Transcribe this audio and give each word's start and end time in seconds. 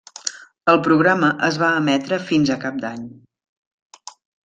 El 0.73 0.79
programa 0.87 1.29
es 1.49 1.61
va 1.65 1.71
emetre 1.83 2.21
fins 2.33 2.55
a 2.57 2.61
cap 2.67 2.83
d'any. 2.89 3.07